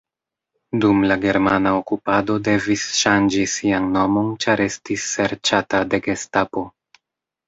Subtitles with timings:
[0.83, 6.65] Dum la germana okupado devis ŝanĝi sian nomon ĉar estis serĉata de gestapo.